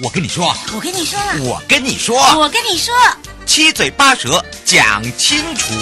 [0.00, 2.94] 我跟你说，我跟你说，我跟你说，我跟你说，
[3.46, 5.74] 七嘴八舌讲清楚。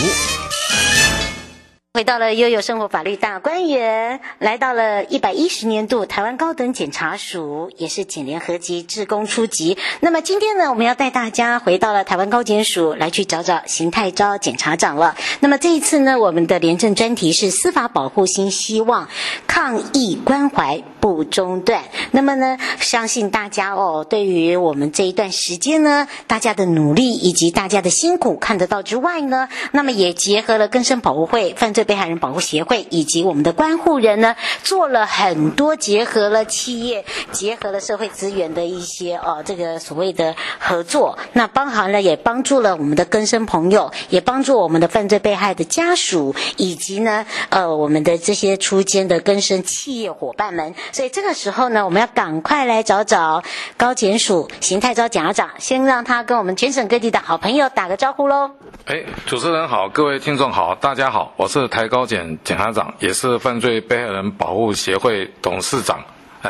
[1.92, 9.78] 回到了悠悠生活法律大观园，来到了一百一十年度台湾高等检察署，也是检联合集志工初级。
[10.00, 15.16] 那么今天呢，我们要带大家回到了台湾高检署来去找找邢泰钊检察长了。
[15.40, 19.08] 那么这一次呢，我们的廉政专题是司法保护新希望，
[19.46, 21.84] 抗疫关怀不中断。
[22.10, 41.16] 那么呢，相信大家哦，对于我们这一段时间呢，大家的努力以及大家的辛苦看得到之外呢，那么也结合了更生保护会犯罪被害人保护协会以及我们的关护人呢，做了很多结合了企业、结合了社会资源的一些哦，这个所谓的合作。
[41.34, 50.74] 那包含了也帮助了我们的更生朋友，也帮助我们的犯罪被害的家属，以及呢，呃，我们的这些出监的更生企业伙伴们。
[50.96, 53.42] 所以这个时候呢，我们要赶快来找找
[53.76, 58.52] 高检署邢泰钊检察长，先让他跟我们全省各地的好朋友打个招呼喽。
[58.86, 66.00] 哎，主持人好，各位听众好，大家好，我是台高检检察长，也是犯罪被害人保护协会董事长。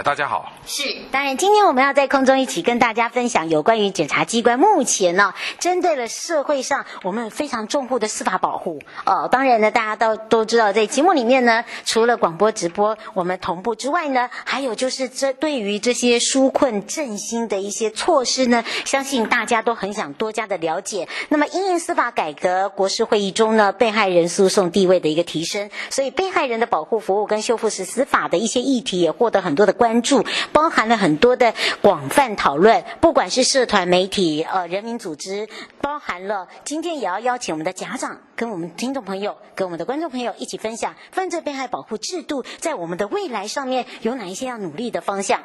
[0.02, 0.52] 大家好。
[0.66, 8.80] 是，当然，今天我们要在空中一起跟大家分享有关于检察机关目前呢，针对了社会上我们非常重护的司法保护。
[9.04, 21.08] 哦，当然呢，大家都都知道，在节目里面呢，除了广播直播我们同步之外呢，还有就是这对于这些纾困振兴的一些措施呢，相信大家都很想多加的了解。
[21.28, 30.24] 那么，因应司法改革国是会议中呢，被害人诉讼地位的一个提升，所以被害人的保护服务跟修复式司法的一些议题也获得很多的关注。
[30.52, 35.48] 包含了很多的广泛讨论，不管是社团媒体、呃人民组织，
[35.80, 45.40] 包含了今天也要邀请我们的家长跟我们听众朋友、跟我们的观众朋友一起分享犯罪被害保护制度在我们的未来上面有哪一些要努力的方向。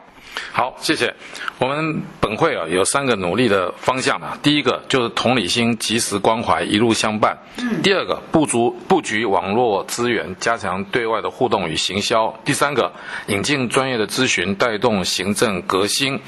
[0.52, 1.14] 好，谢谢。
[1.58, 7.36] 我们本会啊有三个努力的方向啊，第一个就是同理心、及时关怀、一路相伴；
[7.82, 12.92] 第二个布局布局网络资源，加强对外的互动与行销；第三个
[13.28, 16.20] 引进专业的咨询，带动行政革新。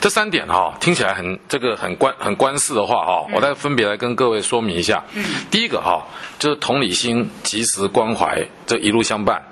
[0.00, 5.04] 这三点哈、啊，听起来很这个很关很关事的话哈、啊，我再分别来跟各位说明一下。
[5.14, 9.42] 嗯第一个哈、啊，就是同理心、及时关怀，这一路相伴。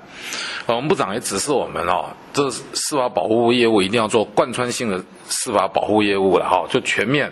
[0.65, 7.31] 我们部长也指示我们哦，这司法保护业务一定要做贯穿性的司法保护业务了哈，就全面，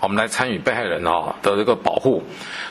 [0.00, 2.22] 我们来参与被害人啊的这个保护。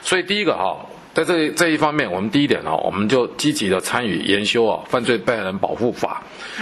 [0.03, 6.21] 所以第一个哈，在这这一方面，我们第一点呢，我们就积极的参与研修啊犯罪被害人保护法。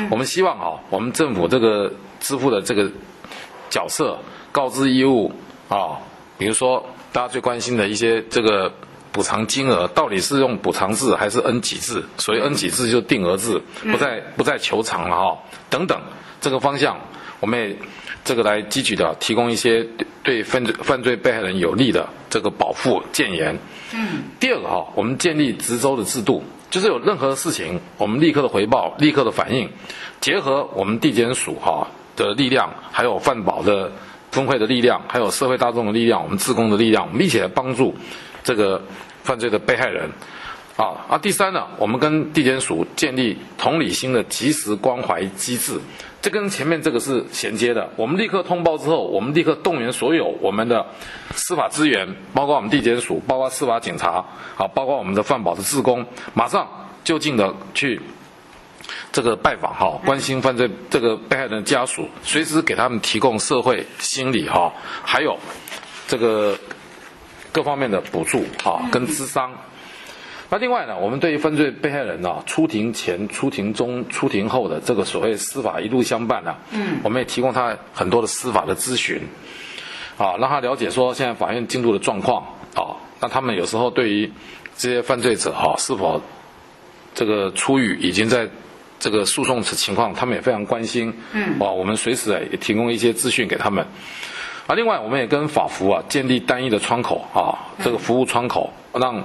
[0.09, 2.89] 我们希望啊，我们政府这个支付的这个
[3.69, 4.17] 角色
[4.51, 5.31] 告知义务
[5.69, 5.97] 啊，
[6.37, 8.71] 比如说大家最关心的一些这个。
[9.13, 12.01] 补偿金额到底是用补偿制还是 N 几制？
[12.17, 15.37] 所以 N 几制就定额制，不再不再求偿了哈。
[15.69, 15.99] 等等，
[16.39, 16.97] 这个方向
[17.41, 17.75] 我们也
[18.23, 19.85] 这个来积极的提供一些
[20.23, 23.59] 对犯罪犯罪被害人有利的这个保护建言。
[23.91, 24.23] 嗯。
[24.39, 26.41] 第二个哈，我们建立直周的制度，
[26.71, 29.69] 就是有任何事情我们立刻的回报，立刻的反应，
[30.21, 33.91] 结合我们地检署哈的力量，还有饭保的
[34.33, 37.93] 工会的力量，还有社会大众的力量，我们自工的力量，我们一起来帮助。
[38.43, 38.81] 这个
[39.23, 40.09] 犯罪的被害人，
[40.81, 45.79] 啊啊，第三呢，我们跟地检署建立同理心的及时关怀机制，
[46.23, 47.87] 这跟前面这个是衔接的。
[47.95, 50.87] 我们立刻通报之后，我们立刻动员所有我们的
[51.35, 54.25] 司法资源，包括我们地检署，包括司法警察，
[54.57, 56.03] 啊，包括我们的犯保的志工，
[56.33, 56.67] 马上
[57.03, 58.01] 就近的去
[59.11, 64.73] 这个拜访哈，关心犯罪这个被害人家属，随时给他们提供社会心理哈，
[65.03, 65.37] 还有
[66.07, 66.57] 这个。
[67.53, 69.51] 各方面的补助啊，跟咨商。
[70.53, 79.21] 那另外呢，我们对于犯罪被害人呢，出庭前、出庭中、出庭后的这个所谓司法一路相伴呢，嗯，我们也提供他很多的司法的咨询，
[80.17, 82.43] 啊，让他了解说现在法院进度的状况
[82.75, 82.99] 啊。
[83.21, 84.29] 那他们有时候对于
[84.75, 86.21] 这些犯罪者哈，是否
[87.15, 88.49] 这个出狱已经在
[88.99, 93.85] 这个诉讼情况，他们也非常关心，嗯，啊，我们随时也提供一些资讯给他们。
[94.67, 99.23] 啊，另外我们也跟法服啊建立单一的窗口啊，这个服务窗口，让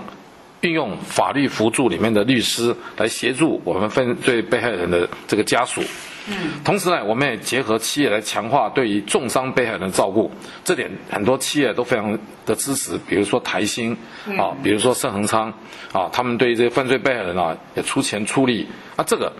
[0.66, 5.80] 运用法律辅助里面的律师来协助我们犯罪被害人的这个家属
[6.28, 6.34] 嗯，
[6.64, 10.28] 同时呢，我们也结合企业来强化对于重伤被害人的照顾，
[10.64, 13.96] 这点很多企业都非常的支持，比如说台新
[14.36, 15.52] 啊，比如说盛恒昌
[15.92, 18.66] 啊，他们对于这些犯罪被害人啊也出钱出力。
[18.96, 19.32] 那这个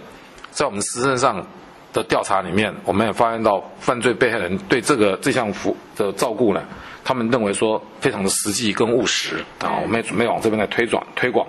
[0.52, 1.44] 在我们实证上
[1.93, 6.62] 的调查里面，我们也发现到犯罪被害人对这个这项服的照顾呢，
[7.06, 11.46] 他们认为说非常的实际跟务实啊，我们也准备往这边来推转推广。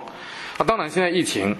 [0.56, 1.56] 那当然现在疫情。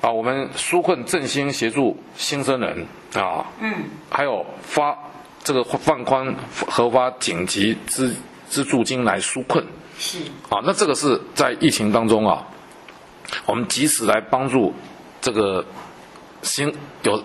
[0.00, 3.72] 啊，我们纾困振兴协助新生人啊，嗯，
[4.10, 4.94] 还有发
[5.42, 6.34] 这个放宽
[6.68, 8.14] 核发紧急资
[8.46, 9.64] 资助金来纾困，
[9.98, 10.18] 是。
[10.50, 12.46] 啊，那这个是在疫情当中啊，
[13.46, 14.74] 我们及时来帮助
[15.22, 15.64] 这个
[16.42, 16.70] 新
[17.02, 17.24] 有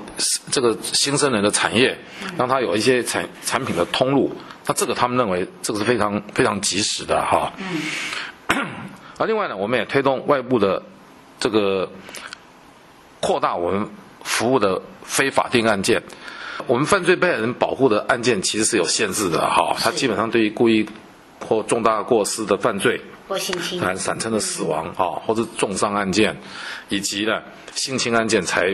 [0.50, 1.98] 这个新生人的产业，
[2.38, 4.34] 让他有一些产产品的通路，
[4.70, 7.52] 那这个他们认为这个是非常非常及时的哈。
[7.58, 8.66] 嗯，
[9.18, 10.82] 而，另外呢，我们也推动外部的
[11.42, 11.92] 这个。
[13.22, 13.90] 扩大我们
[14.24, 16.02] 服务的非法定案件，
[16.68, 20.88] 我们犯罪被害人保护的案件其实是有限制的哈，它基本上对于故意
[21.46, 26.38] 或重大过失的犯罪，或性侵，还产生的死亡啊，或者重伤案件，
[26.88, 27.42] 以及呢
[27.76, 28.74] 性侵案件才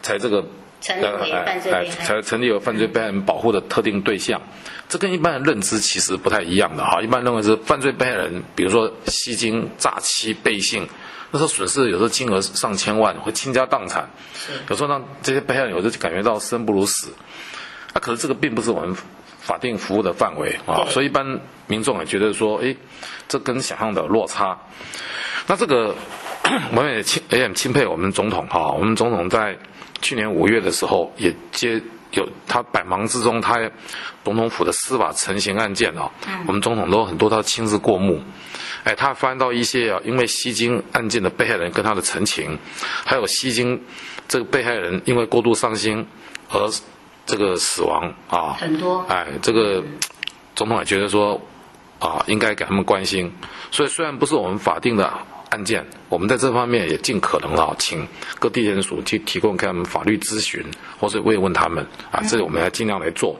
[0.00, 0.42] 才这个
[0.80, 4.40] 成立为犯罪被害人，才成立为犯罪被害人保护的特定对象，
[4.88, 10.88] 这跟一般的认知其实不太一样的哈，一般认为是犯罪被害人，比如说吸金、诈欺、背信。
[11.32, 14.10] 那时候损失有时候金额上千万，会倾家荡产，
[14.70, 17.12] 有时候让这些被害人有时候感觉到生不如死。
[17.92, 18.96] 那、啊、可是这个并不是我们
[19.40, 22.76] 法定服务的范围啊，所以一般民众也觉得说，哎，
[23.26, 24.56] 这跟想象的落差。
[25.48, 25.96] 那这个
[26.70, 29.56] 我们也钦也很钦佩我们总统哈，我们总统在
[30.00, 31.80] 去年五月的时候也接
[32.12, 33.58] 有他百忙之中，他
[34.24, 36.10] 总统府的司法成型案件啊，
[36.46, 38.22] 我们总统都很多他亲自过目。
[38.84, 42.58] 哎，他翻到一些啊，因为吸金案件的被害人跟他的陈情，
[43.04, 43.84] 还有吸金
[44.28, 46.06] 这个被害人因为过度伤心
[46.48, 46.70] 而
[47.26, 49.04] 这个死亡啊，很多。
[49.08, 49.82] 哎，这个
[50.54, 51.40] 总统也觉得说
[51.98, 53.32] 啊，应该给他们关心。
[53.72, 55.12] 所以虽然不是我们法定的
[55.50, 58.06] 案件，我们在这方面也尽可能啊，请
[58.38, 60.64] 各地检署去提供给他们法律咨询，
[60.98, 63.38] 或是慰问他们啊，这个我们要尽量来做。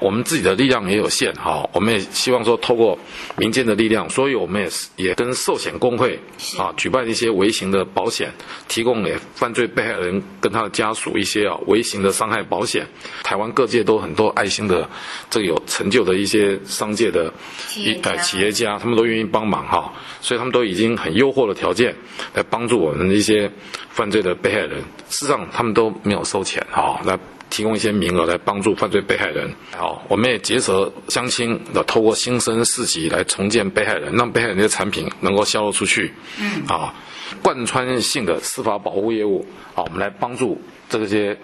[0.00, 2.98] 我们自己的力量也有限哈，我们也希望说透过
[3.36, 6.18] 民间的力量，所以我们也是也跟寿险工会
[6.58, 8.32] 啊举办一些微型的保险，
[8.68, 12.86] 提供给犯罪被害人跟他的家属一些啊微型的伤害保险。
[13.22, 14.88] 台湾各界都很多爱心的
[15.30, 17.32] 这个有成就的一些商界的
[17.76, 21.94] 一呃企业家，他们都愿意帮忙哈，所以他们都已经很优渥的条件
[22.34, 23.50] 来帮助我们的一些
[23.90, 27.18] 犯罪的被害人，事实上他们都没有收钱哈来。
[27.54, 29.48] 提供一些名额来帮助犯罪被害人。
[29.70, 36.12] 好，我们也结合相亲的，透过新生市集来重建被害人，让被害人的产品能够销售出去。
[36.40, 36.92] 嗯，啊，
[37.44, 39.46] 贯穿性的司法保护业务，
[39.76, 40.60] 啊，我们来帮助。
[40.88, 41.36] 这些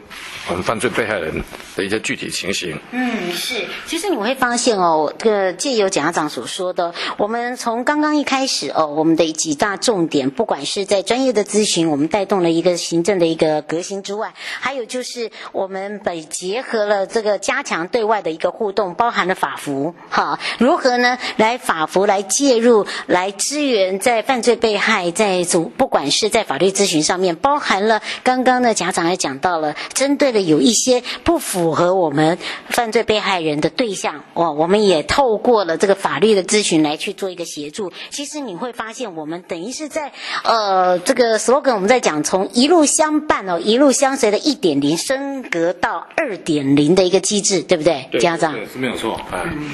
[0.49, 1.43] 我们犯罪被害人
[1.77, 2.79] 的一些具体情形。
[2.93, 3.65] 嗯，是。
[3.87, 21.19] 其实你会发现哦，这个借由检察长所说的，我们从刚刚一开始哦，我们的几大重点，不管是在专业的咨询，我们带动了一个行政的一个革新之外，还有就是我们本结合了这个加强对外的一个互动，包含了法服，哈，如何呢？
[21.37, 29.30] 来法服来介入，来支援在犯罪被害在主，不管是在法律咨询上面，包含了刚刚的家长来讲。
[29.39, 32.39] 到了，针对的有一些不符合我们
[32.69, 37.93] 犯罪被害人的对象，哦，我们也透过了这个法律的咨询来去做一个协助。
[38.11, 40.13] 其实你会发现，我们等于是在
[40.45, 48.53] 呃这个 slogan，我们在讲从一路相伴哦，一路相随的一点零升格到二点零的一个机制，对不对，对家长？
[48.53, 49.41] 对，是没有错，哎。
[49.45, 49.71] 嗯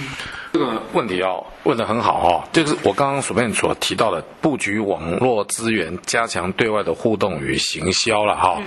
[0.57, 8.59] 这个问题哦，问得很好哦，就是我刚刚所面所提到的布局网络资源，加强对外的互动与行销了哈。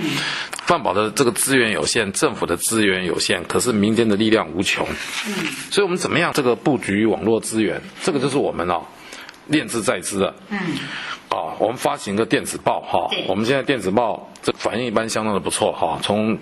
[0.67, 4.85] 犯保的这个资源有限，政府的资源有限，可是民间的力量无穷。
[5.25, 5.33] 嗯，
[5.71, 7.81] 所以我们怎么样这个布局网络资源？
[8.03, 8.83] 这个就是我们哦，
[9.47, 10.35] 念兹在兹的。
[10.49, 10.59] 嗯。
[11.29, 16.37] 啊，我们发行个电子报哈，我们现在电子报这反应一般相当的不错哈，从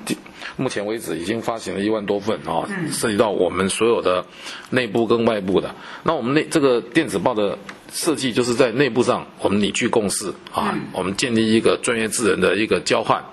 [0.58, 4.26] 目前为止已经发行了一万多份啊，涉及到我们所有的
[4.72, 5.74] 内部跟外部的。
[6.04, 7.58] 那我们内这个电子报的
[7.92, 13.24] 设计就是在内部上我们拟具共识啊，我们建立一个专业智能的一个交换，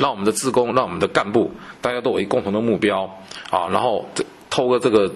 [0.00, 3.04] 让我们的职工，让我们的干部大家都有一共同的目标
[3.50, 5.12] 啊，然后这透过这个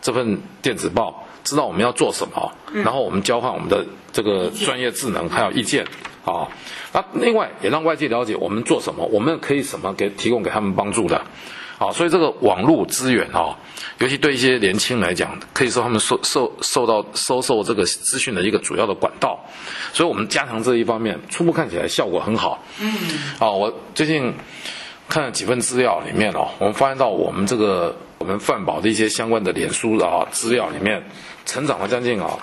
[0.00, 1.24] 这份电子报。
[1.44, 5.86] 知道我们要做什么，然后我们交换我们的这个专业智能还有意见
[6.32, 6.48] 啊。
[6.92, 11.22] 那另外也让外界了解我们做什么，我们可以什么给提供给他们帮助的
[11.78, 11.90] 啊。
[11.92, 13.56] 所以这个网络资源啊，
[13.98, 19.38] 尤其对一些年轻人来讲，可以说他们受受受到收受这个资讯的一个主要的管道。
[19.92, 22.62] 所以我们加强这一方面，初步看起来效果很好。
[22.80, 22.94] 嗯。
[23.38, 24.34] 啊，我最近
[25.08, 31.02] 看了几份资料里面哦，我们发现到我们这个我们饭宝的一些相关的脸书啊资料里面，
[31.44, 32.38] 成长了将近啊。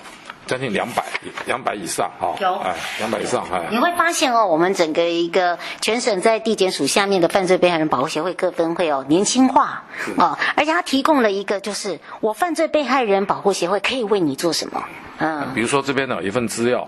[0.47, 1.03] 将近两百，
[1.45, 3.67] 两百以上哈，有哎，两百以上哎。
[3.71, 9.83] 你会发现哦，我们整个一个全省在地检署下面的犯罪被害人保护协会各分会哦，年轻化
[10.17, 14.83] 哦，而且他提供了一个就是我犯罪被害人保护协会可以为你做什么？
[15.17, 16.87] 嗯，比如说这边呢有一份资料，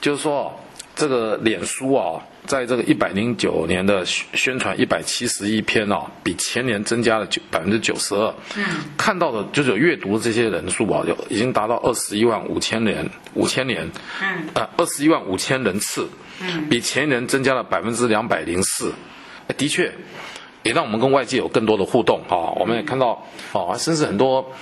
[0.00, 0.52] 就是说
[0.94, 2.22] 这个脸书啊。
[2.46, 8.34] 在这个一百零九年的宣传一百七十一篇啊，比前年增加了九百分之九十二。
[8.54, 8.62] 嗯，
[8.98, 13.90] 看到的就是有阅读这些人数啊，有已经达到二十一万五千人，五千年。
[14.20, 16.06] 嗯，呃，二十一万五千人次。
[16.42, 18.92] 嗯，比前年增加了百分之两百零四。
[19.56, 19.90] 的确，
[20.64, 22.52] 也让我们跟外界有更多的互动啊。
[22.60, 24.52] 我们也看到啊，甚至很多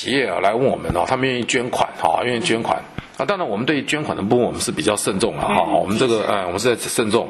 [0.00, 2.82] 企业啊来问我们哦，他们愿意捐款哈，愿意捐款。
[3.18, 5.62] 啊，当然，我们对于捐款的部分，我们是比较慎重的哈。
[5.62, 7.28] 我们这个，哎，我们是在慎重。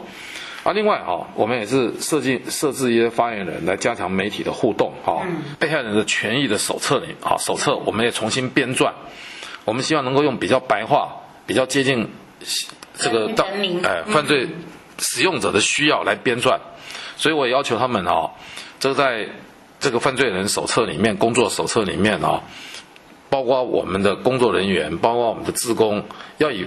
[0.62, 5.26] 啊，另外哈，我们也是设计设置一些发言人来加强媒体的互动哈。
[5.58, 8.92] 被害人的权益的手册里，啊，手册我们也重新编撰。
[9.64, 12.08] 我们希望能够用比较白话、比较接近
[12.94, 13.44] 这个到
[13.82, 14.46] 哎犯罪
[15.00, 16.60] 使用者的需要来编撰。
[17.16, 18.30] 所以我也要求他们哈，
[18.78, 19.26] 这个在
[19.80, 22.42] 这个犯罪人手册里面、工作手册里面啊。
[23.30, 26.04] 包括我们的工作人员，包括我们的职工，
[26.38, 26.66] 要以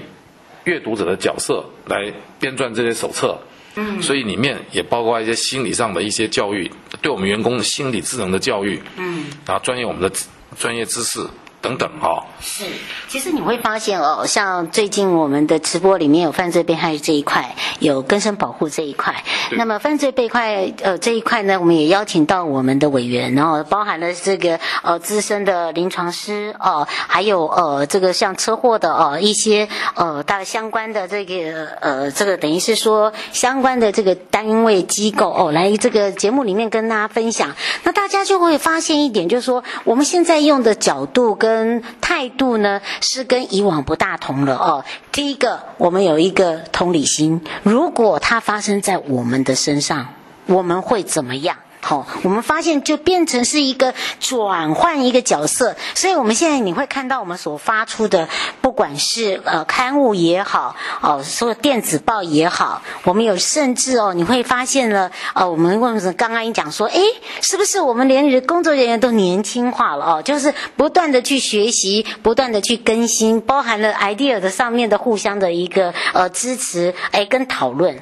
[0.64, 3.38] 阅读者的角色来编撰这些手册。
[3.76, 8.82] 嗯，所以里面也包括一些心理上的一些教育，对我们员工的心理智能的教育。
[8.96, 10.10] 嗯，然后专业我们的
[10.58, 11.28] 专业知识。
[11.64, 12.66] 等等哈、哦，是，
[13.08, 19.24] 其实你会发现哦，像最近我们的直播里面有犯罪被害这一块，有更生保护这一块。
[19.52, 37.56] 那么犯罪被害呃这一块呢，我们也邀请到我们的委员，然后包含了这个呃资深的临床师哦、呃，还有呃这个像车祸的哦、呃、一些呃大概相关的这个呃这个等于是说相关的这个单位机构哦来这个节目里面跟大家分享。
[37.84, 44.84] 那大家就会发现一点，就是说我们现在用的角度跟跟态度呢，是跟以往不大同了哦。
[45.12, 50.08] 第一个，我们有一个同理心，如果它发生在我们的身上，
[50.48, 51.56] 我们会怎么样？
[51.86, 58.30] 好、哦，我们发现就变成是一个转换一个角色，所以我们现在你会看到我们所发出的，
[58.62, 67.02] 不管是呃刊物也好，哦，说电子报也好，我们有甚至哦，你会发现了，呃，我们问刚刚你讲说，诶，
[67.42, 70.22] 是不是我们连工作人员都年轻化了哦？
[70.24, 78.00] 就是不断的去学习，不断的去更新，包含了 idea 的上面的互相的一个呃支持，诶，跟讨论。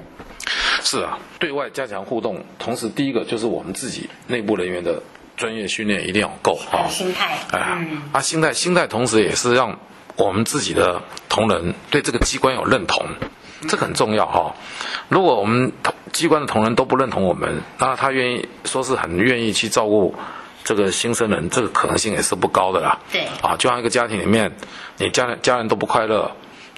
[0.83, 5.01] 是啊，对外加强互动，同时第一个就是我们自己内部人员的
[5.37, 6.87] 专业训练一定要够啊。
[6.89, 9.79] 心态，哎，嗯、啊，心态，心态，同时也是让
[10.15, 13.05] 我们自己的同仁对这个机关有认同，
[13.67, 14.55] 这个很重要哈。
[15.07, 20.13] 如果我们同机关的同仁都不认同我们，那他愿意说是很愿意去照顾
[20.63, 22.99] 这个新生人，这个可能性也是不高的啦。
[23.11, 24.51] 对，啊，就像一个家庭里面，
[24.97, 26.31] 你家人家人都不快乐。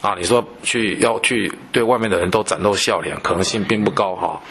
[0.03, 4.41] 啊，你说去要去对外面的人都展露笑脸，可能性并不高哈。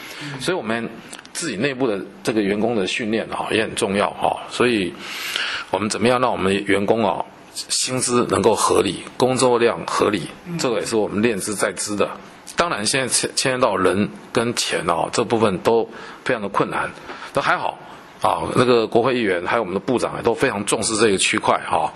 [0.41, 0.89] 所以，我们
[1.35, 4.45] 自己内部的这个员工的训练哈也很重要哈。
[4.49, 4.95] 所以，
[5.71, 10.23] 我们怎么样让我们员工啊薪资能够合理，工作量合理，
[10.59, 12.09] 这个也是我们练之在之的。
[12.57, 15.87] 当然，现在牵牵涉到人跟钱哦这部分都
[16.25, 16.91] 非常的困难，
[17.35, 17.79] 都还好。
[18.23, 21.93] 啊，那个国会议员还有我们的部长也都非常重视这个区块哈，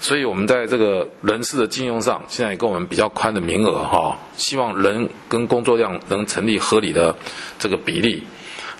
[0.00, 7.14] 所以我们在这个人事的禁用上，现在也给我们比较宽的名额哈，希望人跟工作量能成立合理的
[7.58, 8.26] 这个比例。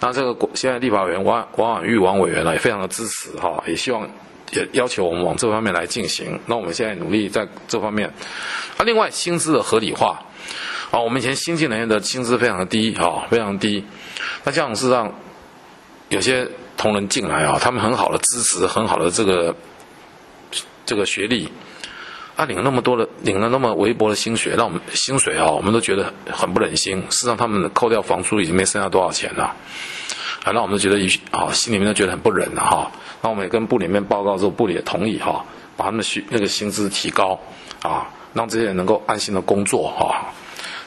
[0.01, 4.09] 那这个现在立法委员王王婉玉王委员呢也非常的支持哈，也希望
[4.53, 6.41] 也要求我们往这方面来进行。
[6.47, 8.09] 那我们现在努力在这方面。
[8.79, 10.23] 啊，另外薪资的合理化，
[10.91, 13.85] 啊，我们以前新进人员的薪资非常的低哈，非常低。
[14.45, 15.13] 那这样是让
[16.09, 16.49] 有些。
[16.79, 19.55] 同仁进来啊，他们很好的支持，很好的这个
[20.87, 21.53] 这个学历，
[22.37, 27.03] 啊，领了那么多的，领了那么微薄的薪水，让我们薪水啊，我们都觉得很不忍心。
[27.11, 29.57] 事实上，他们扣掉房租已经没剩下多少钱了，
[30.45, 30.97] 啊，那我们觉得
[31.33, 32.91] 啊，心里面都觉得很不忍了哈。
[33.23, 35.45] 那我们也跟部里面报告之后，部里也同意哈，
[35.77, 37.39] 把他们的学那个薪资提高
[37.83, 40.33] 啊，让这些人能够安心的工作哈。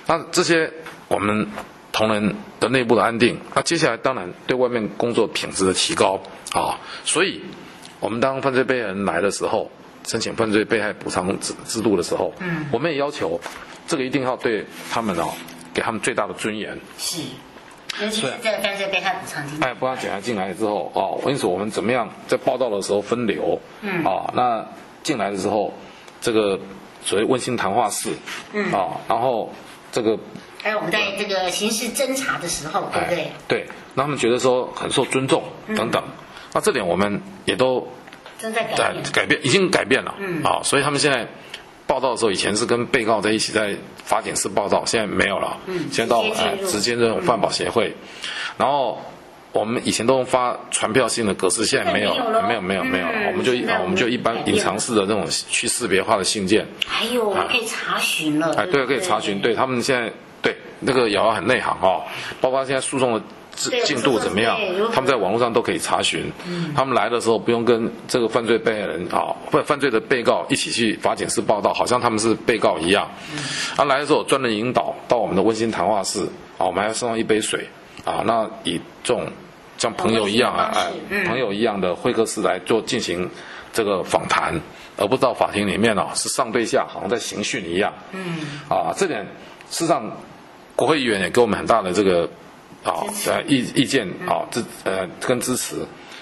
[0.08, 0.72] 那这些
[1.10, 1.46] 我们。
[2.02, 6.20] 同仁的内部的安定，那接下来当然对外面工作品质的提高
[6.52, 7.40] 啊，所以
[8.00, 9.70] 我们当犯罪被害人来的时候，
[10.04, 13.40] 申请犯罪被害补偿制制度的时候，嗯，我们也要求
[13.86, 15.30] 这个一定要对他们哦，
[15.76, 16.76] 给他们最大的尊严。
[16.98, 17.22] 是，
[18.02, 19.64] 尤其是在犯罪被害补偿金。
[19.64, 23.62] 哎，不要检查进来之后哦，因此我们怎么样在报道的时候分流？
[23.82, 24.66] 嗯，啊，那
[25.04, 25.72] 进来的时候，
[26.20, 26.60] 这个
[27.06, 28.10] 所谓温馨谈话室，
[28.54, 29.54] 嗯，啊，然后
[29.92, 30.18] 这个。
[30.62, 33.32] 还有我们在这个刑事侦查的时候，对不对？
[33.48, 35.44] 对，那他们觉得说很受尊重
[35.76, 36.12] 等等，嗯、
[36.54, 37.88] 那这点我们也都
[38.40, 41.28] 正在改变，改变已经改变了，嗯，啊，所以他们现在
[41.88, 47.96] 报道的时候，以前是跟被告在一起在法警室报道，现在没有了，嗯，现在到哎直接这种饭保协会，嗯、
[48.58, 49.02] 然后。
[49.54, 52.14] 我们以前都用发传票信的格式，现在没有，
[52.48, 53.12] 没有，没有，没有了。
[53.28, 56.66] 我们就啊，我们就一般隐藏式的这种去识别化的信件。
[56.88, 58.54] 还有可以查询了。
[58.56, 59.42] 哎，对，可以查询。
[59.42, 62.04] 对他们现在，对那个瑶瑶很内行哦，
[62.40, 63.22] 包括现在诉讼的
[63.52, 64.58] 进进度怎么样，
[64.94, 66.32] 他们在网络上都可以查询。
[66.76, 73.08] 他们来的时候不用跟这个犯罪被害人啊，犯犯罪的被告一起去法警室报道，好像他们是被告一样。
[73.76, 76.24] 他来的时候专人引导到我们的温馨谈话室
[76.58, 77.68] 啊，我们还送上一杯水。
[78.04, 79.28] 啊，那以这种
[79.78, 83.30] 像朋友一样啊，哎，嗯、朋友一样的会客室来做进行
[83.72, 84.60] 这个访谈，
[84.98, 87.94] 而不到法庭里面哦，是上对下，好像在刑讯一样。
[88.12, 89.24] 嗯，啊，这点
[89.70, 90.12] 事实上，
[90.82, 92.28] 国会议员也给我们很大的这个
[92.84, 95.76] 啊呃意意见啊，支呃跟支持。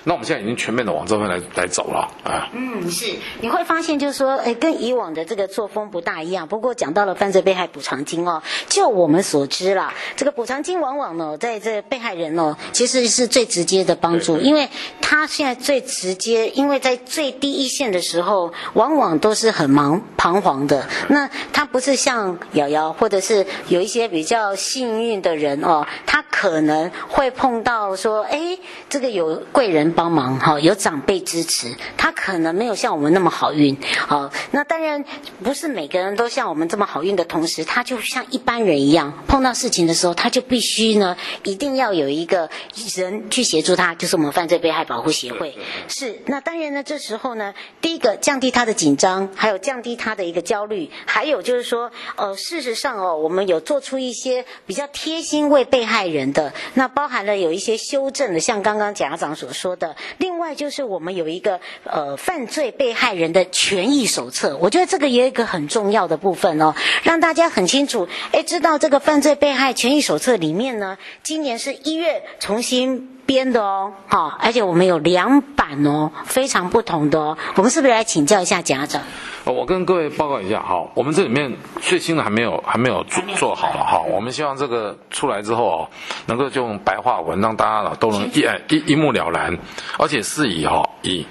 [0.09, 2.49] 那我们现在已经全面的往这边来来走了啊。
[2.51, 6.47] 嗯，是，你会发现就是说，哎，跟以往的这个作风不大一样。
[6.47, 14.67] 不过讲到了犯罪被害补偿金哦，就我们所知啦，这个补偿金往往呢，在这被害人哦，其实是最直接的帮助，因为
[14.99, 20.87] 他现在最直接，因为在最低一线的时候，往往都是很忙彷徨的。
[21.09, 28.57] 那他不是像瑶瑶，或者是有一些比较幸运的人哦，他可能会碰到说，哎，
[28.89, 29.93] 这个有贵人。
[29.99, 33.77] 帮忙哈，有长辈支持，他可能没有像我们那么好运。
[34.07, 35.03] 好，那当然
[35.43, 42.49] 不是每个人都像我们这么好运的同时，他就像一般人一样，碰到事情的时候，他就必须呢，一定要有一个
[42.95, 45.57] 人去协助他，就是我们犯罪被害保护协会。
[45.89, 59.78] 是，那当然呢，这时候呢，第一个降低他的紧张，还有降低他的一个焦虑，还有就是说，呃，事实上哦，我们有做出一些比较贴心为被害人的，那包含了有一些修正的，像刚刚检察长所说的。
[59.79, 59.95] 的。
[60.17, 79.03] 另外就是我们有一个呃犯罪被害人的权益手册，我觉得这个也有一个很重要的部分哦，让大家很清楚，哎，知道这个犯罪被害权益手册里面呢，今年是一月重新编的哦，好，而且我们有两版哦，非常不同的哦，我们是不是来请教一下家长？
[79.45, 85.89] 我跟各位报告一下，好，我们这里面最新的还没有还没有做做好了哈，我们希望这个出来之后哦，
[86.25, 89.55] 能够就用白话文让大家都能一一一目了然，
[89.99, 91.23] 而且是以哈以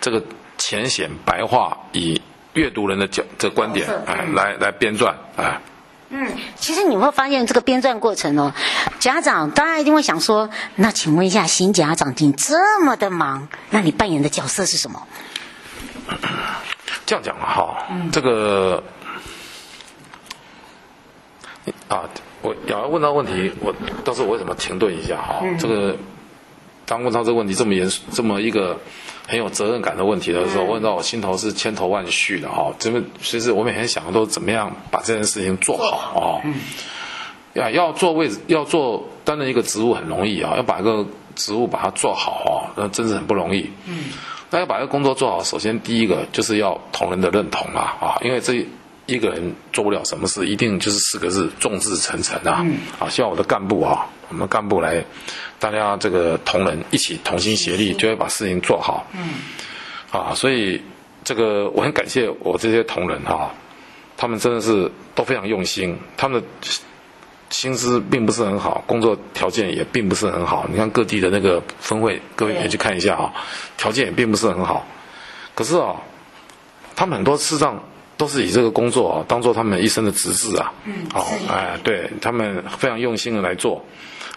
[0.00, 0.20] 这个
[0.58, 2.20] 浅显白话，以
[2.54, 5.60] 阅读人的角这观点哎来来编撰哎。
[6.08, 8.52] 嗯，其实你会发现这个编撰过程哦，
[9.00, 15.06] 家长当然一定会想说，那请问一下，新家长你这么的忙，那你扮演的角色是什么？
[17.04, 18.82] 这样讲嘛，哈，这个
[21.88, 22.02] 啊，
[22.42, 25.42] 我要问到问题，我到时候我为什么停顿一下哈？
[25.58, 25.96] 这个
[26.86, 28.78] 当问到这个问题这么严肃，这么一个
[29.26, 32.72] 很有责任感的问题的时候，问到我心头是千头万绪的哈。
[32.78, 36.40] 这么其实我每天想的都是怎么样把这件事情做好啊。
[37.54, 43.70] 要要做位置，要做担任一个职务很容易啊，要把一个职务把它做好啊，那真是很不容易。
[43.86, 44.04] 嗯。
[44.50, 48.64] 那要把这个工作做好，首先第一个就是要同仁的认同啊，啊，因为这
[49.06, 52.64] 一个人做不了什么事，一定就是四个字：众志成城啊。
[52.98, 55.02] 啊，希望我的干部啊，我们干部来，
[55.58, 59.06] 大家这个同仁一起同心协力，就会把事情做好。
[59.12, 59.28] 嗯。
[60.10, 60.80] 啊，所以
[61.24, 63.50] 这个我很感谢我这些同仁哈，
[64.16, 66.46] 他们真的是都非常用心，他们的。
[67.48, 70.66] 薪资并不是很好，工作条件也并不是很好。
[70.68, 73.32] 你看各地的那个分会，各位可以去看一下啊，
[73.76, 74.84] 条件也并不是很好。
[75.54, 75.94] 可是啊，
[76.96, 77.80] 他们很多事实上
[78.16, 80.72] 都是以这个工作啊当做他们一生的职志啊。
[80.86, 81.06] 嗯。
[81.14, 83.80] 好，哎，对他们非常用心的来做。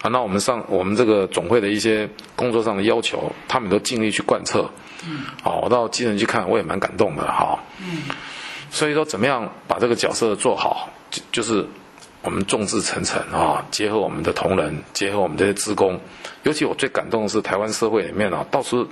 [0.02, 4.70] 啊，那我们上我们这个总会的一些工作上的要求，他们都尽力去贯彻。
[5.08, 5.26] 嗯。
[5.44, 7.60] 好，我到基层去看，我也蛮感动的哈。
[7.80, 8.04] 嗯。
[8.72, 11.68] 所以说，怎么样把这个角色做好，就就是。
[12.22, 15.98] 我们众志成城啊，结合我们的同仁，结合我们这些职工，
[16.44, 18.86] 尤其我最感动的是台湾社会里面啊，到处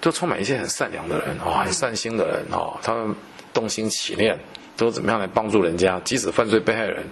[0.00, 3.14] 都充满一些很善良的人啊，很善心的人啊，他们
[3.54, 4.36] 动心起念，
[4.76, 6.00] 都怎么样来帮助人家？
[6.04, 7.06] 即使犯罪被害人，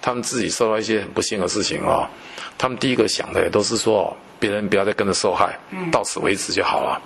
[0.00, 2.08] 他们自己受到一些很不幸的事情啊，
[2.56, 5.58] 他们第一个想的也都是说，别人不要再跟着受害，
[5.92, 7.00] 到此为止就好了。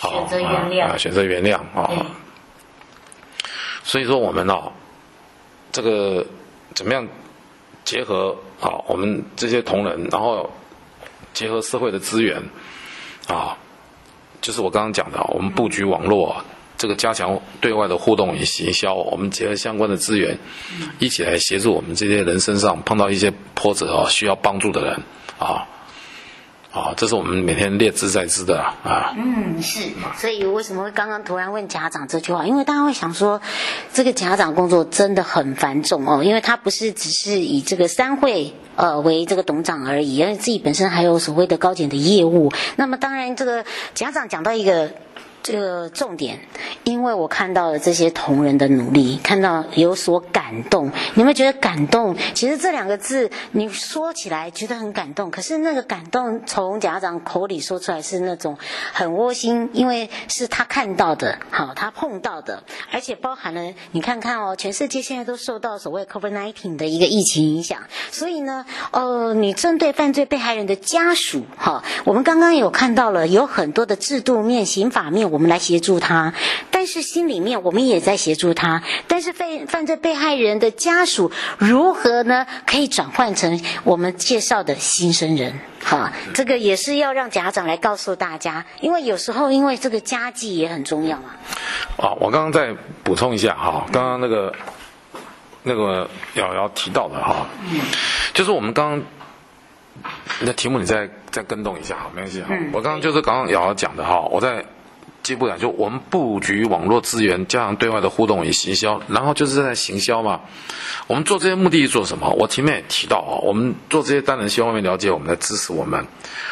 [0.00, 2.06] 选择原谅啊，选择原谅啊。
[3.84, 4.70] 所以说我们啊，
[5.70, 6.26] 这个。
[6.74, 7.06] 怎么样
[7.84, 8.80] 结合啊？
[8.86, 10.50] 我们这些同仁，然后
[11.34, 12.42] 结合社会的资源
[13.28, 13.54] 啊，
[14.40, 16.42] 就是我刚刚讲的，我们布局网络，
[16.78, 20.36] 这个加强对外的互动与行销，我们结合相关的资源，
[20.98, 25.00] 一起来协助我们这些人身上碰到一些波折啊，需要帮助的人
[25.38, 25.68] 啊。
[26.72, 29.12] 啊，这是我们每天列兹在兹的啊。
[29.14, 29.90] 嗯，是。
[30.16, 32.46] 所以为什么会刚刚突然问家长这句话？
[32.46, 33.42] 因为大家会想说，
[33.92, 42.50] 这个家长工作真的很繁重哦，因为他不是只是以这个三会呃为这个董事长而已，而且自己本身还有所谓的高检的业务。
[42.76, 44.90] 那么当然，这个家长讲到一个。
[45.42, 46.38] 这个重点，
[46.84, 50.92] 因为我看到了这些同仁的努力，看到有所感动。
[51.14, 52.16] 你们觉得感动？
[52.32, 58.56] 其实这两个字，你说起来觉得很感动，可是那个感动从家长口里说出来是那种
[58.92, 67.80] 很窝心，因为是他看到的，好，他碰到的，而且包含了你看看哦，全世界现在都受到所谓 COVID-19 的一个疫情影响，
[68.12, 75.31] 所以呢，呃，你针对犯罪被害人的家属，哈，我们刚刚有看到了有很多的制度面、刑法面。
[75.32, 76.34] 我们来协助他，
[76.70, 78.82] 但是心里面我们也在协助他。
[79.08, 82.46] 但是犯犯罪被害人的家属如何呢？
[82.66, 91.30] 可以转换成我们介绍的新生人，哈，这个也是要让家长来告诉大家，因为有时候因为这个家计也很重要嘛。
[91.96, 94.54] 啊，我刚刚再补充一下哈，刚刚那个
[95.62, 97.46] 那个瑶瑶提到的哈，
[98.34, 99.02] 就是我们刚刚
[100.40, 102.54] 那题目你再再跟动一下哈，没关系哈。
[102.74, 104.62] 我刚刚就是刚刚瑶瑶讲的哈，我在。
[105.22, 110.40] 基本上就我们布局网络资源，加强对外的互动与行销，然后就是在行销嘛。
[111.06, 112.28] 我们做这些目的是做什么？
[112.30, 116.06] 我前面也提到啊，我们做这些当然希望外面了解我们，来支持我们。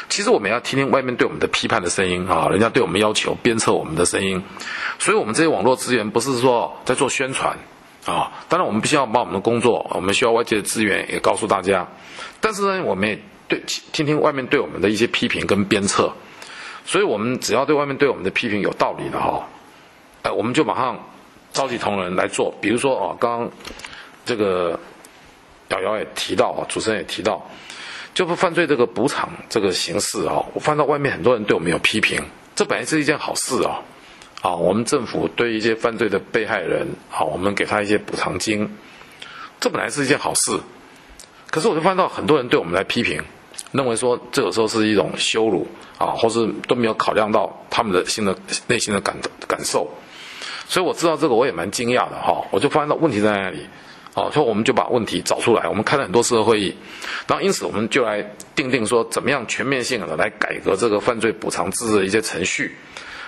[0.08, 4.42] 其实我们要听听外面对我们的批判的声音啊，人家对我们要求鞭策我们的声音。
[4.98, 7.56] 所以，我们这些网络资源不是说在做宣传
[8.06, 11.88] 啊，当然我们必须要把我们的工作，我们需要外界的资源也告诉大家。
[12.40, 16.12] 但是呢，我们也对听听外面对我们的一些批评跟鞭策。
[16.90, 19.46] 所以，我们只要对外面对我们的批评有道理的哈，
[20.22, 20.98] 哎，我们就马上
[21.52, 22.52] 召集同仁来做。
[22.60, 23.50] 比如说啊，刚刚
[24.24, 24.76] 这个
[25.68, 27.48] 瑶瑶也提到啊，主持人也提到，
[28.12, 32.20] 就是犯罪这个补偿这个形式啊，我看到外面很多人对我们有批评，
[32.56, 33.82] 这本来是一件好事啊。
[34.42, 38.76] 啊，我们政府对一些犯罪的被害人，好，我们给他一些补偿金，
[39.60, 40.58] 这本来是一件好事。
[41.52, 43.22] 可是，我就看到很多人对我们来批评。
[43.72, 45.66] 认为说这有时候是一种羞辱
[45.98, 49.88] 啊，或是都没有考量到他们的心的内心的感感受，
[50.66, 53.66] 所以我知道这个我也蛮惊讶的哈，我就发现到问题在哪里，
[54.14, 56.74] 哦，所以我们就把问题找出来，我们开了很多次的会议，
[57.26, 62.74] 然后因此我们就来定定说怎么样全面性的来改革这个犯罪补偿制的一些程序，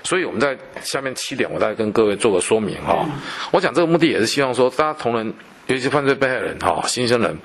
[0.03, 3.07] 所以我们在下面七点，我再跟各位做个说明哈，
[3.53, 5.33] 我讲这个目的也是希望说大家同仁。
[5.69, 7.39] 尤其犯罪被害人哈，新生人，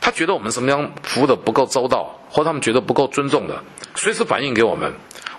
[0.00, 3.62] 他觉得我们什么样服务的不够周到，或他们觉得不够尊重的，
[3.96, 4.90] 随时反映给我们，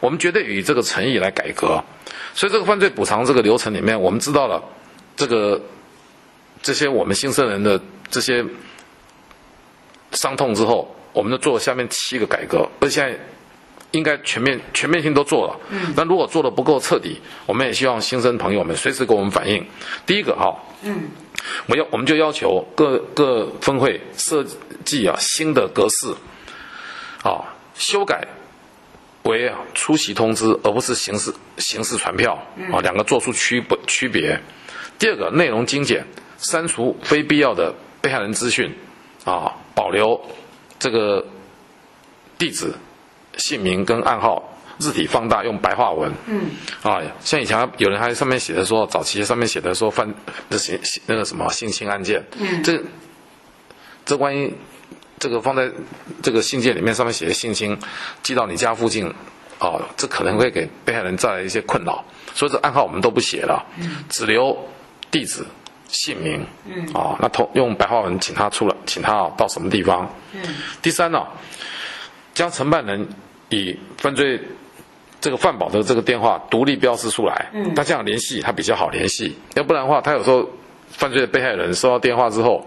[0.01, 1.81] 我们绝对以这个诚意来改革。
[2.33, 4.61] 所以这个犯罪补偿这个流程里面，我们知道了
[5.15, 5.59] 这个
[6.61, 8.45] 这些我们新生人的这些
[10.11, 13.17] 伤痛之后，我们就做了下面七个改革，而现在
[13.91, 15.59] 应该全面全面性都做了。
[15.69, 15.93] 嗯。
[15.95, 19.65] 那如果做的不够彻底，我们也希望新生朋友们随时给我们反映。
[20.05, 20.53] 第一个哈。
[20.83, 21.09] 嗯。
[21.65, 24.45] 我要，我们就要求各各分会设
[24.85, 26.13] 计啊新的格式，
[27.23, 27.43] 啊
[27.75, 28.27] 修改
[29.23, 32.33] 为啊出席通知，而不是形式形式传票
[32.71, 34.39] 啊两个做出区不区别。
[34.99, 36.05] 第二个内容精简，
[36.37, 38.75] 删除非必要的被害人资讯，
[39.25, 40.19] 啊保留
[40.79, 41.25] 这个
[42.37, 42.73] 地址、
[43.37, 44.47] 姓名跟暗号。
[44.79, 46.11] 字体放大，用白话文。
[46.25, 46.49] 嗯，
[46.81, 50.11] 啊，像以前有人还上面写的说，早期上面写的说犯
[50.49, 52.25] 那些那个什么性侵案件。
[52.39, 52.81] 嗯，这
[54.05, 54.51] 这万一
[55.21, 55.69] 这个放在
[56.23, 57.77] 这个信件里面，上面写的性侵
[58.23, 59.05] 寄到你家附近，
[59.59, 62.03] 啊，这可能会给被害人带来一些困扰。
[62.33, 64.57] 所以这暗号我们都不写了，嗯，只留
[65.11, 65.45] 地址、
[65.87, 66.43] 姓名。
[66.65, 70.11] 嗯，啊，那通用白话文请他出来，请他到什么地方。
[70.33, 70.41] 嗯，
[70.81, 71.23] 第三呢，
[72.33, 73.07] 将承办人
[73.49, 74.41] 以犯罪。
[75.23, 80.49] 这个犯保的这个电话独立标示出来，嗯，他这样联系他比较好联系，要不然的话，他有时候
[80.89, 82.65] 犯罪的被害人收到电话之后，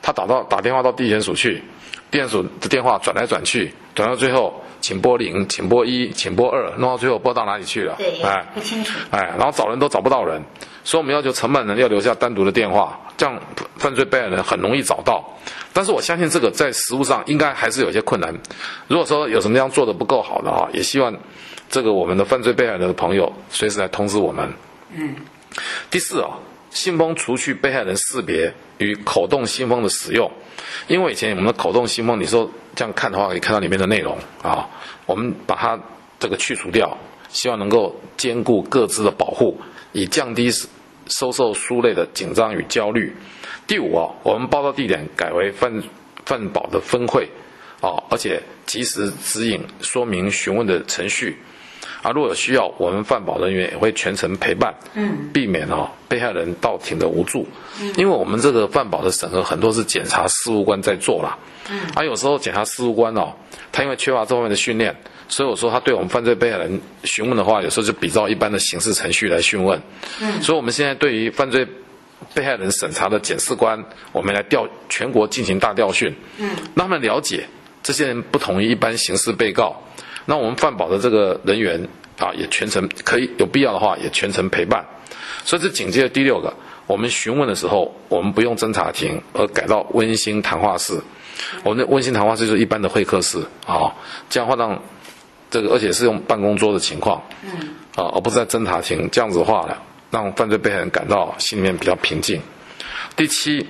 [0.00, 1.64] 他打到打电话到地检署去，
[2.10, 7.94] 地检署的电话转来转去，转到最后，请拨零，请拨一，请拨二，弄到最后拨到哪里去了？
[7.98, 10.42] 对，哎，不清楚，哎，然后找人都找不到人，
[10.84, 13.40] 所以我们要求承办人要留下单独的电话，这样
[13.76, 15.24] 犯罪被害人很容易找到。
[15.72, 18.34] 但是我相信这个在实务上应该还是有些困难。
[18.88, 21.14] 如果说有什么样做的不够好的话，也希望。
[21.68, 24.52] 这个我们的犯罪被害人的朋友随时来通知我们。
[24.94, 25.16] 嗯。
[25.90, 26.38] 第四啊，
[26.70, 30.30] 信封除去被害人识别与口动信封的使用，
[30.88, 34.68] 因为以前我们的口动心梦，你说这样看的话，可以看到里面的内容啊。
[35.06, 35.78] 我们把它
[36.18, 36.96] 这个去除掉，
[37.28, 39.58] 希望能够兼顾各自的保护，
[39.92, 40.50] 以降低
[41.08, 43.14] 收受书类的紧张与焦虑。
[43.66, 45.82] 第五啊，我们报到地点改为犯
[46.24, 47.28] 犯保的分会，
[47.80, 51.36] 啊，而且及时指引说明询问的程序。
[52.06, 57.48] 啊，如果有需要，我们犯保人员也会全程陪伴，嗯，避免哦被害人到庭的无助。
[57.80, 61.36] 嗯，因为我们这个犯保的审核很多是检察事务官在做啦，
[61.68, 63.32] 嗯，啊，有时候检察事务官哦，
[63.72, 64.94] 他因为缺乏这方面的训练，
[65.28, 69.82] 所以我说他对我们犯罪被害人询问的话，有时候就比照一般的刑事程序来询问。
[70.20, 71.66] 嗯，所以我们现在对于犯罪
[72.32, 77.48] 被害人审查的检视官，我们来调全国进行大调训，嗯，让他们了解
[77.82, 79.82] 这些人不同于一般刑事被告。
[80.26, 84.84] 那我们饭保的这个人员啊，也全程可以有必要的话，也全程陪伴。
[85.44, 86.52] 所以这紧接着第六个，
[86.86, 91.00] 我们询问的时候，我们不用侦查庭，而改到温馨谈话室。
[91.62, 93.94] 我们的温馨谈话室就是一般的会客室啊，
[94.28, 94.82] 这样的话让
[95.50, 97.50] 这个，而且是用办公桌的情况，嗯，
[97.94, 99.08] 啊，而不是在侦查庭。
[99.12, 99.76] 这样子的话呢，
[100.10, 102.40] 让犯罪被害人感到心里面比较平静。
[103.14, 103.66] 第七，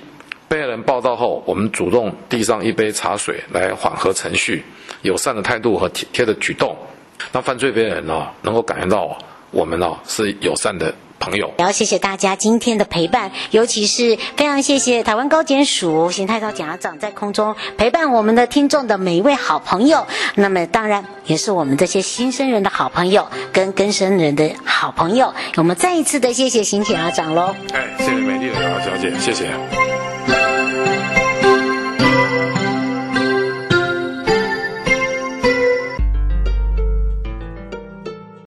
[0.47, 4.63] 被害人报到后，我们主动递上一杯茶水来缓和程序。
[5.01, 6.75] 友善的态度和体贴的举动，
[7.31, 9.17] 让犯罪被害人呢能够感觉到
[9.51, 11.51] 我们呢是友善的朋友。
[11.57, 20.05] 也要谢谢大家今天的陪伴，尤其是非常谢谢台湾高检署邢太高检察长在空中陪伴我们的听众的每一位好朋友。
[20.35, 25.33] 那么当然也是我们这些新生人的好朋友跟更生人的好朋友。
[25.55, 27.55] 我们再一次的谢谢邢检察长喽。
[27.73, 29.96] 哎，谢谢美丽的小姐，谢谢。